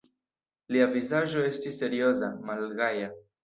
Lia 0.75 0.87
vizaĝo 0.93 1.45
estis 1.51 1.79
serioza, 1.85 2.33
malgaja. 2.51 3.17